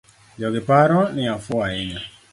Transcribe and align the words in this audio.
Jogiparo 0.39 0.99
ni 1.15 1.23
afuwo 1.35 1.61
ainya. 1.67 2.01